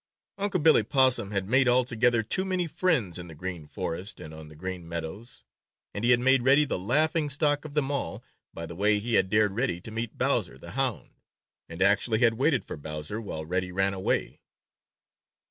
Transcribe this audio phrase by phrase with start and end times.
[0.39, 4.47] Unc' Billy Possum had made altogether too many friends in the Green Forest and on
[4.49, 5.43] the Green Meadows,
[5.93, 9.13] and he had made Reddy the laughing stock of them all by the way he
[9.13, 11.11] had dared Reddy to meet Bowser the Hound,
[11.69, 14.39] and actually had waited for Bowser while Reddy ran away.